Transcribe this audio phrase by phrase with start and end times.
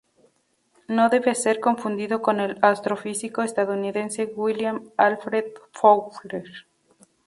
[0.95, 6.45] No debe ser confundido con el astrofísico estadounidense William Alfred Fowler.